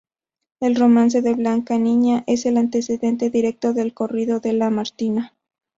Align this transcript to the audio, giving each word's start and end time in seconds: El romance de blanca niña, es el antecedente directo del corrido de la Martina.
El 0.61 0.75
romance 0.77 1.21
de 1.21 1.35
blanca 1.35 1.77
niña, 1.77 2.23
es 2.25 2.47
el 2.47 2.57
antecedente 2.57 3.29
directo 3.29 3.71
del 3.71 3.93
corrido 3.93 4.39
de 4.39 4.53
la 4.53 4.71
Martina. 4.71 5.35